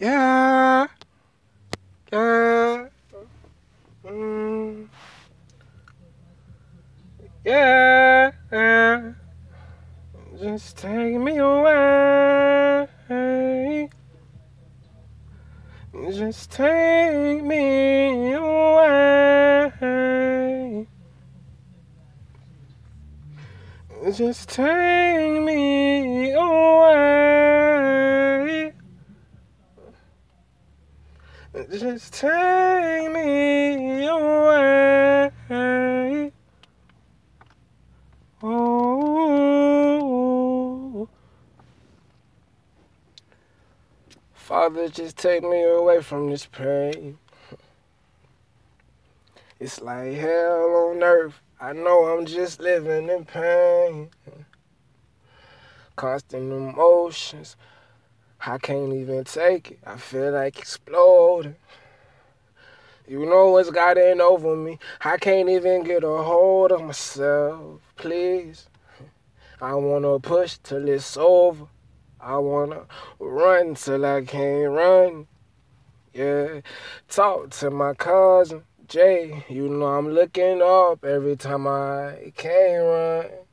[0.00, 0.86] Yeah.
[2.12, 2.86] Yeah.
[4.04, 4.86] Mm.
[7.44, 8.30] Yeah.
[10.40, 12.86] Just take me away.
[16.12, 19.72] Just take me away.
[24.12, 27.57] Just take me away.
[31.70, 35.30] Just take me away.
[38.42, 39.48] Oh.
[44.32, 47.18] Father, just take me away from this pain.
[49.60, 51.34] It's like hell on earth.
[51.60, 54.08] I know I'm just living in pain.
[55.96, 57.56] Constant emotions.
[58.44, 59.80] I can't even take it.
[59.84, 61.56] I feel like exploding.
[63.06, 64.78] You know what's gotten over me.
[65.02, 67.80] I can't even get a hold of myself.
[67.96, 68.68] Please.
[69.60, 71.66] I wanna push till it's over.
[72.20, 72.86] I wanna
[73.18, 75.26] run till I can't run.
[76.12, 76.60] Yeah.
[77.08, 78.62] Talk to my cousin.
[78.86, 83.47] Jay, you know I'm looking up every time I can't run.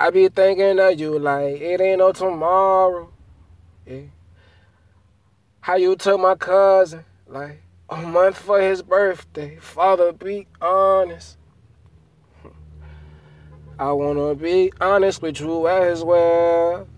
[0.00, 3.12] I be thinking of you like it ain't no tomorrow.
[3.86, 4.04] Yeah.
[5.60, 9.58] How you took my cousin like a month for his birthday.
[9.58, 11.36] Father, be honest.
[13.78, 16.88] I wanna be honest with you as well.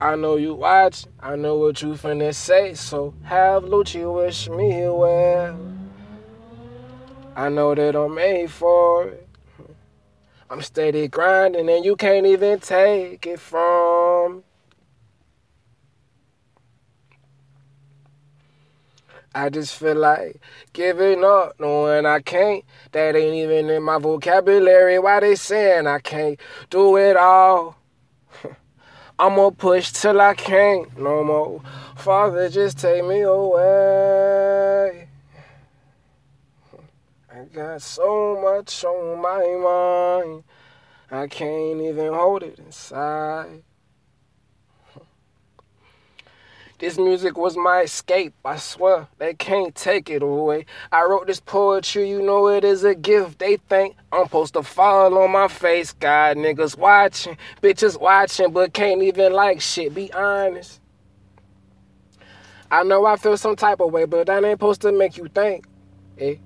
[0.00, 4.88] I know you watch, I know what you finna say, so have Lucci wish me
[4.88, 5.58] well.
[7.34, 9.29] I know that I'm made for it.
[10.52, 14.42] I'm steady grinding and you can't even take it from.
[19.32, 20.40] I just feel like
[20.72, 22.64] giving up, knowing I can't.
[22.90, 24.98] That ain't even in my vocabulary.
[24.98, 27.76] Why they saying I can't do it all?
[29.20, 31.62] I'ma push till I can't no more.
[31.96, 34.19] Father, just take me away.
[37.40, 40.44] I got so much on my mind.
[41.10, 43.62] I can't even hold it inside.
[46.78, 50.66] This music was my escape, I swear, they can't take it away.
[50.92, 53.38] I wrote this poetry, you know it is a gift.
[53.38, 55.94] They think I'm supposed to fall on my face.
[55.94, 60.78] God, niggas watching, bitches watching, but can't even like shit, be honest.
[62.70, 65.28] I know I feel some type of way, but that ain't supposed to make you
[65.28, 65.66] think.
[66.20, 66.36] Eh?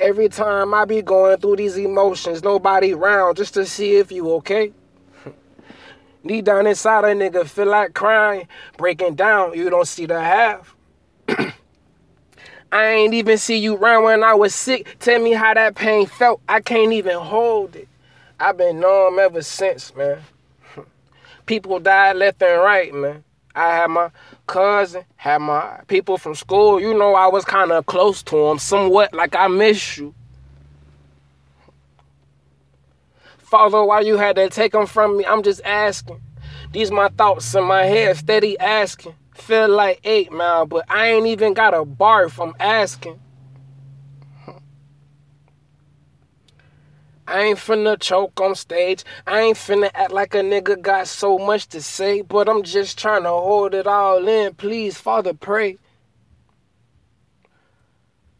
[0.00, 4.30] Every time I be going through these emotions, nobody around just to see if you
[4.34, 4.72] okay.
[6.24, 10.74] Knee down inside a nigga feel like crying, breaking down, you don't see the half.
[12.72, 14.96] I ain't even see you round when I was sick.
[14.98, 16.40] Tell me how that pain felt.
[16.48, 17.88] I can't even hold it.
[18.40, 20.20] I've been numb ever since, man.
[21.46, 23.24] People died left and right, man.
[23.54, 24.10] I had my
[24.46, 26.80] cousin, had my people from school.
[26.80, 30.14] You know, I was kind of close to them, somewhat like I miss you.
[33.38, 35.24] Father, why you had to take them from me?
[35.24, 36.20] I'm just asking.
[36.72, 39.14] These my thoughts in my head, steady asking.
[39.34, 42.42] Feel like eight mile, but I ain't even got a barf.
[42.42, 43.18] I'm asking.
[47.28, 49.04] I ain't finna choke on stage.
[49.26, 52.98] I ain't finna act like a nigga got so much to say, but I'm just
[52.98, 54.54] trying to hold it all in.
[54.54, 55.76] Please, Father, pray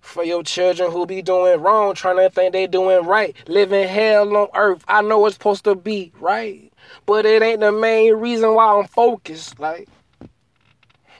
[0.00, 4.34] for your children who be doing wrong, trying to think they doing right, living hell
[4.34, 4.82] on earth.
[4.88, 6.72] I know it's supposed to be right,
[7.04, 9.60] but it ain't the main reason why I'm focused.
[9.60, 9.86] Like,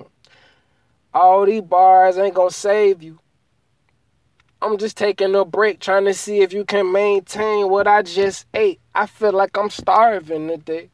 [1.13, 3.19] all these bars ain't gonna save you.
[4.61, 8.47] I'm just taking a break, trying to see if you can maintain what I just
[8.53, 8.81] ate.
[8.95, 10.91] I feel like I'm starving today.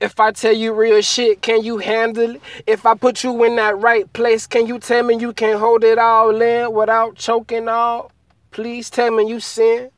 [0.00, 2.42] If I tell you real shit, can you handle it?
[2.66, 5.84] If I put you in that right place, can you tell me you can hold
[5.84, 8.10] it all in without choking all?
[8.50, 9.90] Please tell me you sin.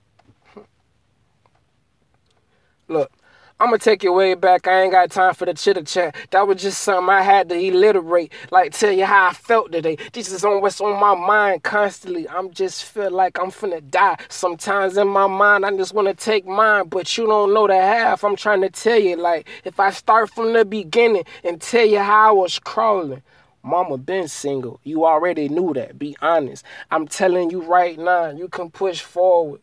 [2.89, 3.11] Look,
[3.59, 4.69] I'm gonna take you way back.
[4.69, 6.15] I ain't got time for the chitter chat.
[6.31, 8.31] That was just something I had to alliterate.
[8.51, 9.97] Like tell you how I felt today.
[10.13, 12.29] This is on what's on my mind constantly.
[12.29, 14.19] I'm just feel like I'm finna die.
[14.29, 18.25] Sometimes in my mind I just wanna take mine, but you don't know the half.
[18.25, 22.01] I'm trying to tell you, like, if I start from the beginning and tell you
[22.01, 23.23] how I was crawling.
[23.63, 24.81] Mama been single.
[24.85, 25.99] You already knew that.
[25.99, 26.63] Be honest.
[26.91, 29.63] I'm telling you right now, you can push forward.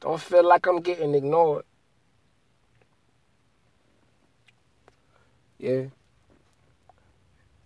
[0.00, 1.64] Don't feel like I'm getting ignored.
[5.64, 5.84] Yeah.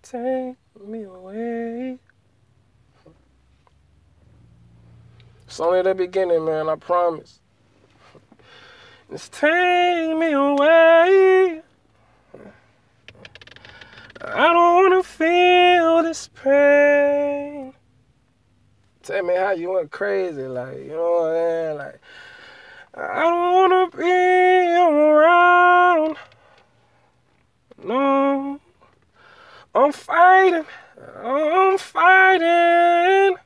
[0.02, 0.54] Take
[0.86, 1.98] me away.
[5.44, 7.40] It's only the beginning, man, I promise.
[9.10, 11.60] Just take me away.
[14.20, 17.74] I don't wanna feel this pain.
[19.02, 21.78] Tell me how you went crazy, like, you know what I'm saying?
[21.78, 22.00] Like,
[22.94, 26.16] I don't wanna be around.
[27.84, 28.60] No,
[29.88, 30.66] I'm fighting.
[31.24, 33.38] I'm fighting.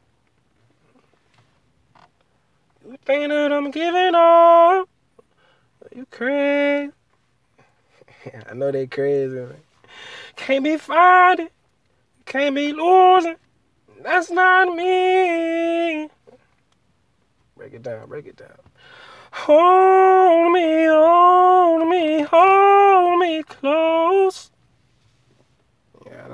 [2.85, 4.89] You think that I'm giving up?
[5.95, 6.91] You crazy?
[8.51, 9.37] I know they crazy.
[9.37, 9.55] Man.
[10.35, 11.49] Can't be fighting.
[12.27, 13.37] Can't be losing.
[14.03, 16.09] That's not me.
[17.57, 18.09] Break it down.
[18.09, 18.59] Break it down.
[19.31, 24.52] Hold me, hold me, hold me close.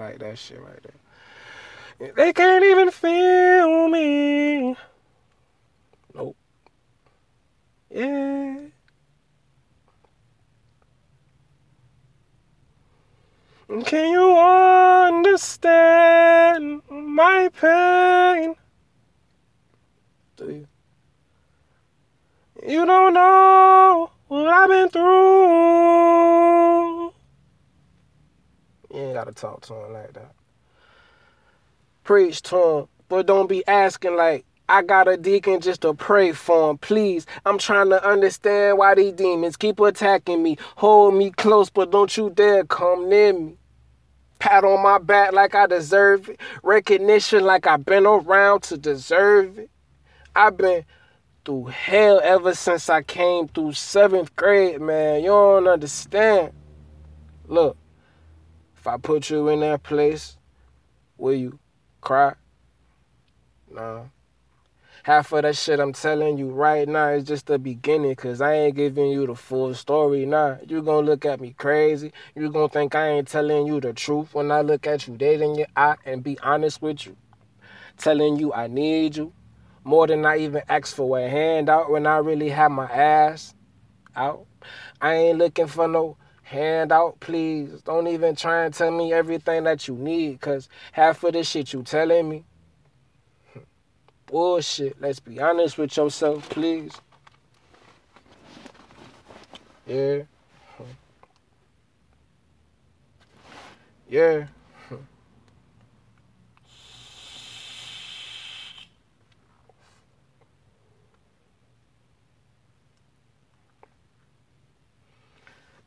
[0.09, 0.81] Like that shit right
[1.99, 2.13] there.
[2.17, 4.75] They can't even feel me.
[6.15, 6.35] Nope.
[7.91, 8.57] Yeah.
[13.85, 14.39] Can you
[15.05, 18.55] understand my pain?
[20.39, 20.67] Do you?
[22.67, 26.09] You don't know what I've been through.
[28.99, 30.33] You ain't gotta talk to him like that.
[32.03, 36.33] Preach to him, but don't be asking like, I got a deacon just to pray
[36.33, 37.25] for him, please.
[37.47, 40.59] I'm trying to understand why these demons keep attacking me.
[40.77, 43.57] Hold me close, but don't you dare come near me.
[44.41, 46.41] Pat on my back like I deserve it.
[46.65, 49.71] Recognition like I've been around to deserve it.
[50.35, 50.85] I've been
[51.45, 55.21] through hell ever since I came through seventh grade, man.
[55.21, 56.53] You don't understand.
[57.47, 57.77] Look,
[58.89, 60.39] I put you in that place,
[61.19, 61.59] will you
[62.01, 62.35] cry?
[63.71, 64.11] No.
[65.03, 68.55] Half of that shit I'm telling you right now is just the beginning, cause I
[68.55, 70.59] ain't giving you the full story now.
[70.67, 72.13] You gonna look at me crazy.
[72.35, 75.41] You gonna think I ain't telling you the truth when I look at you dead
[75.41, 77.17] in your eye and be honest with you.
[77.99, 79.33] Telling you I need you
[79.85, 83.55] more than I even asked for a handout when I really had my ass
[84.17, 84.47] out.
[85.01, 86.17] I ain't looking for no
[86.49, 87.81] handout, please.
[87.83, 91.73] Don't even try and tell me everything that you need, cause half of the shit
[91.73, 92.45] you telling me
[94.31, 95.01] bullshit.
[95.01, 96.93] Let's be honest with yourself, please.
[99.87, 100.23] Yeah.
[104.09, 104.47] Yeah.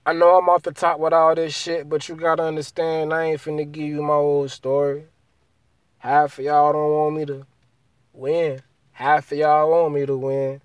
[0.03, 3.25] I know I'm off the top with all this shit, but you gotta understand I
[3.25, 5.06] ain't finna give you my old story.
[6.00, 7.45] Half of y'all don't want me to
[8.12, 8.62] win.
[8.94, 10.62] Half of y'all want me to win.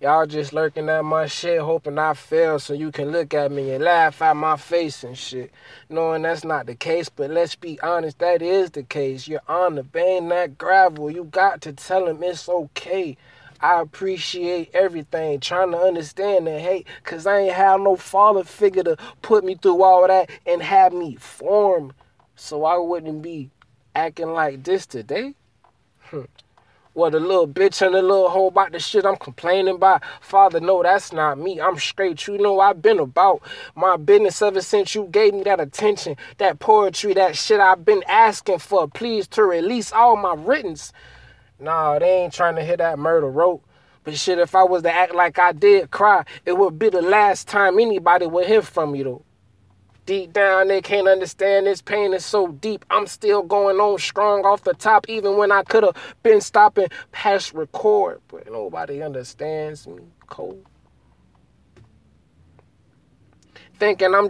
[0.00, 3.70] Y'all just lurking at my shit, hoping I fail so you can look at me
[3.70, 5.52] and laugh at my face and shit.
[5.88, 9.28] Knowing that's not the case, but let's be honest, that is the case.
[9.28, 11.08] You're on the bang that gravel.
[11.08, 13.16] You got to tell him it's okay.
[13.62, 18.82] I appreciate everything, trying to understand that, hate, cause I ain't have no father figure
[18.82, 21.92] to put me through all that and have me form,
[22.34, 23.50] so I wouldn't be
[23.94, 25.34] acting like this today.
[26.00, 26.22] Hmm.
[26.94, 30.02] Well, the little bitch and the little hoe about the shit I'm complaining about.
[30.20, 31.58] Father, no, that's not me.
[31.58, 32.26] I'm straight.
[32.26, 33.42] You know, I've been about
[33.74, 38.02] my business ever since you gave me that attention, that poetry, that shit I've been
[38.08, 38.88] asking for.
[38.88, 40.92] Please to release all my writtens.
[41.62, 43.64] Nah, they ain't trying to hit that murder rope.
[44.04, 47.02] But shit, if I was to act like I did cry, it would be the
[47.02, 49.24] last time anybody would hear from me, though.
[50.04, 52.84] Deep down, they can't understand this pain is so deep.
[52.90, 56.88] I'm still going on strong off the top, even when I could have been stopping
[57.12, 58.20] past record.
[58.26, 60.66] But nobody understands me, cold.
[63.78, 64.20] Thinking I'm